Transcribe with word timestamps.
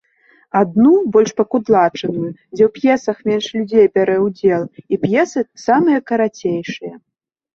Адну, 0.59 0.93
больш 1.15 1.31
пакудлачаную, 1.41 2.29
дзе 2.55 2.63
у 2.69 2.71
п'есах 2.77 3.17
менш 3.31 3.45
людзей 3.59 3.85
бярэ 3.97 4.15
ўдзел, 4.25 4.63
і 4.97 4.99
п'есы 5.03 5.41
самыя 5.65 5.99
карацейшыя. 6.11 6.93